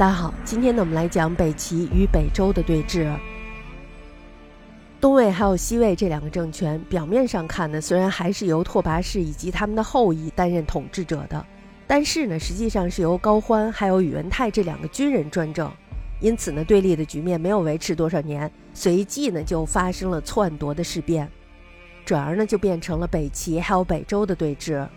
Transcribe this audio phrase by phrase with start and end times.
[0.00, 3.14] 大家好，今天呢，我们来讲北齐与北周的对峙。
[4.98, 11.44] 东魏还有西魏这两个政权，表面上看呢，虽然还是由拓跋氏以及他们的后裔担任统治者的，
[11.86, 15.70] 但是呢，实际上是由高欢还有宇文泰这两个军人专政。
[16.18, 21.30] 因此呢，对立的局面没有维持多少年，随即呢，就发生了篡夺的事变，
[22.06, 24.88] 转而呢，就变成了北齐还有北周的对峙。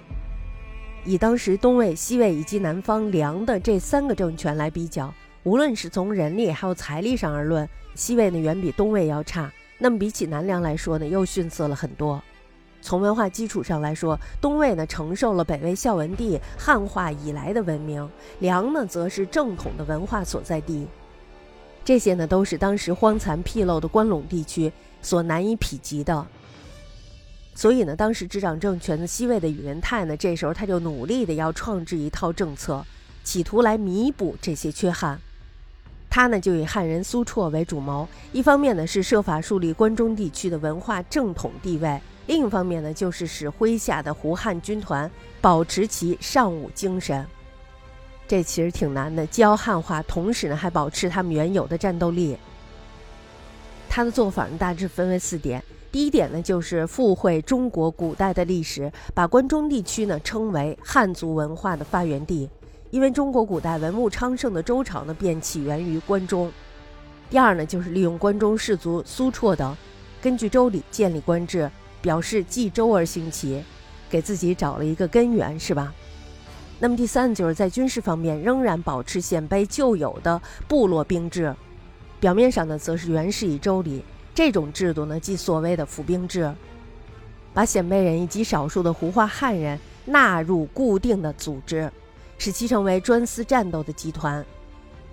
[1.05, 9.51] 以当时东魏、西魏以及南方梁的这三个政权来比较，无论是从人力还有财力上而论，西魏呢远比东魏要差。
[9.77, 12.21] 那么比起南梁来说呢，又逊色了很多。
[12.81, 18.09] 从文化基础上来说，东魏呢承受了北魏孝文帝汉化以来的文明，
[18.39, 20.87] 梁呢则是正统的文化所在地。
[21.83, 26.25] 这些呢都是当时荒残僻陋的关陇地区所难以匹及的。
[27.55, 32.83] 所以呢，当时执掌政权的西魏的宇文泰呢，这时候他就努力的要创制一套政策，
[33.23, 35.19] 企图来弥补这些缺憾。
[36.09, 45.09] 他呢就以汉人苏绰为主谋，一方面呢是设法树立关中地区的文化正统地位，另一方面呢就是使麾下的胡汉军团
[45.39, 47.25] 保持其尚武精神。
[48.27, 52.37] 这其实挺难的，既要汉化，同时呢还保持他们原有的战斗力。
[53.89, 55.63] 他的做法呢大致分为四点。
[55.93, 62.49] 第一点呢，就是附会中国古代的历史，把关中地区呢称为汉族文化的发源地，
[62.89, 66.51] 因为中国古代文物昌盛的周朝呢便起源于关中。
[67.29, 69.77] 第二呢，就是利用关中士族苏绰等，
[70.19, 71.69] 根据周礼建立官制，
[72.01, 73.63] 表示继周而兴起，
[74.09, 75.93] 给自己找了一个根源，是吧？
[76.79, 81.55] 那么第三就是在军事方面仍然保持鲜卑旧有的部落兵制，
[82.19, 84.03] 表面上呢则是原始以周礼。
[84.35, 86.51] 这种制度呢，即所谓的府兵制，
[87.53, 91.91] 把鲜卑人以及少数的胡化汉人纳入固定的组织，
[92.37, 94.43] 使其成为专司战斗的集团。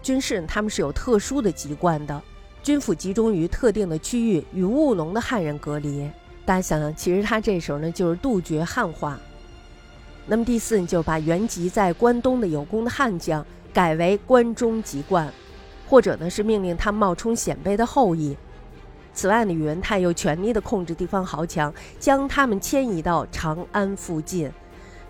[0.03, 2.23] 军事他们是有特殊的籍贯的，
[2.63, 6.11] 军府集中于特定的区域，与务农的汉人隔离。
[6.47, 9.21] 大家想想，其实他这时候呢，就是杜绝汉化。
[10.27, 15.31] 那么第四，就把原籍在关东的有功的汉将改为关中籍贯，
[15.87, 18.35] 或者呢是命令他冒充鲜卑的后裔。
[19.13, 24.51] 此外呢，宇文泰又全力的控制地方豪强，将他们迁移到长安附近。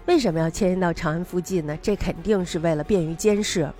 [0.06, 1.78] 为什么要迁移到长安附近呢？
[1.80, 3.70] 这肯定是为了便于监视，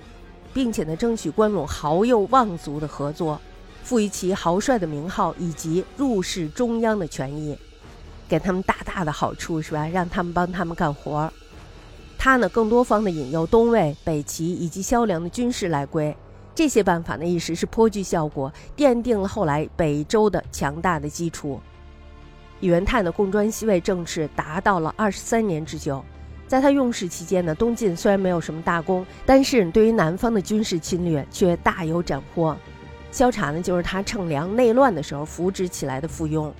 [0.53, 3.41] 并且呢，争取关陇豪右望族的合作，
[3.83, 7.57] 赋予其豪帅的名号以及入仕中央的权益，
[8.29, 9.87] 给他们大大的好处，是吧？
[9.87, 11.31] 让他们帮他们干活。
[12.17, 16.15] 他呢，更多方的引诱东魏、北齐以及萧梁的军事来归。
[16.53, 21.59] 这些办法呢，一时是颇具效果，奠定了后来北周的强大的基础。
[22.59, 26.03] 宇文泰呢，共专西魏政事达到了二十三年之久。
[26.47, 32.55] 在他用事期间呢，东晋虽然没有什么大功，但是对于南方的军事侵略却大有斩获。
[33.09, 36.51] 萧察呢，就是他趁梁内乱的时候扶植起来的附庸。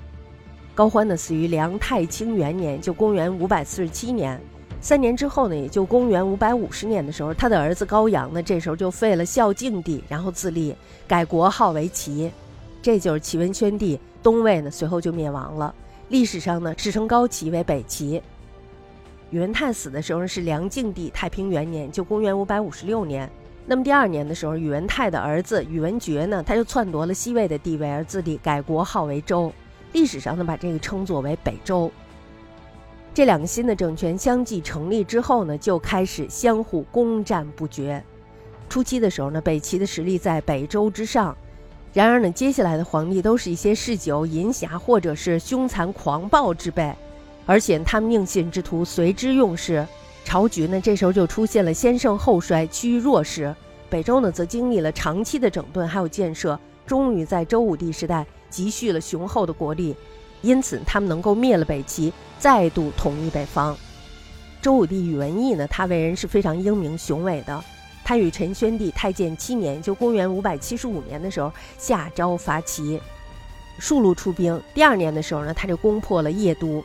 [0.73, 4.41] 高欢呢，死于梁太清元年，就公元五百四十七年。
[4.81, 10.75] 三年之后呢，也就公元五百五十年的时候，他的儿子高阳呢，这时候就废了孝敬帝，然后自立，
[11.08, 12.31] 改国号为齐，
[12.81, 14.00] 这就是齐文宣帝。
[14.24, 15.74] 东魏呢，随后就灭亡了。
[16.09, 18.22] 历史上呢，史称高齐为北齐。
[19.30, 23.30] 宇文泰死的时候是梁敬帝太平元年，就公元五百五十六年。
[23.68, 29.53] 那么第二年的时候，宇文泰的儿子宇文觉呢，他就篡夺了西魏的地位而自立，改国号为周。
[29.94, 31.91] 历史上呢，把这个称作为北周。
[33.13, 38.01] 这两个新的政权相继成立之后呢，就开始相互攻战不绝。
[38.69, 41.35] 初期的时候呢，北齐的实力在北周之上。
[41.94, 46.95] 然而呢，接下来的皇帝都是一些嗜酒淫侠或者是凶残狂暴之辈，
[47.45, 49.85] 而且他们宁信之徒随之用事，
[50.23, 53.53] 朝局呢这时候就出现了先盛后衰、趋于弱势。
[53.89, 59.93] 北周呢则经历了长期的整顿还有建设，终于在周武帝时代积蓄了雄厚的国力。
[60.41, 63.78] 因此，他们能够灭了北齐，再度统一北方。
[64.62, 67.64] 周武帝宇文义呢，他为人是非常英明雄伟的。
[68.03, 72.99] 他与陈宣帝太建七年，就公元五百七十五年的时候，下诏伐齐，
[73.78, 74.59] 数路出兵。
[74.73, 76.84] 第二年的时候呢，他就攻破了邺都，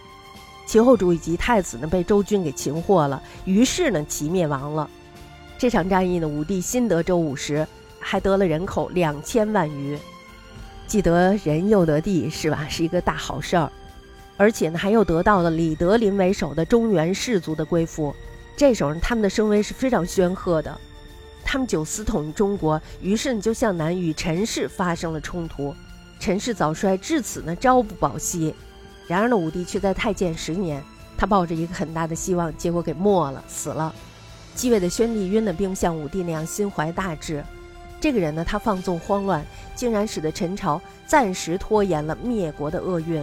[0.67, 3.23] 齐后主以及太子呢被周军给擒获了。
[3.44, 4.88] 于是呢，齐灭亡了。
[5.58, 7.67] 这场战役呢，武帝新得周五十，
[7.99, 9.99] 还得了人口两千万余。
[10.96, 12.66] 既得人又得地，是吧？
[12.70, 13.70] 是一个大好事儿，
[14.38, 18.16] 而且呢，还又得到了李德林为首的中原氏族的归附。
[18.56, 20.75] 这时候，他们的声威是非常煊赫的。
[21.44, 25.75] 他们九思统一中国，于是呢，就向南与陈氏发生了冲突。
[26.19, 28.54] 陈氏早衰，至此呢，朝不保夕。
[29.06, 30.82] 然而呢，武帝却在太建十年，
[31.19, 33.94] 他抱着一个很大的希望，结果给没了，死了。
[34.54, 37.44] 继位的宣帝晕的并不像武帝那样心怀大志。
[38.06, 39.44] 这个人呢，他放纵慌乱，
[39.75, 43.20] 竟然使得陈朝暂时拖延了灭国的厄运。